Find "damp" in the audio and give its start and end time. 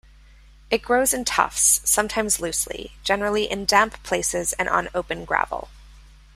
3.65-4.01